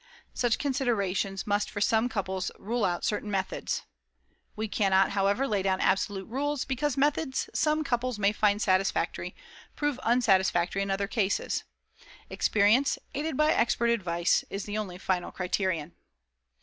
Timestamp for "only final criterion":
14.75-15.93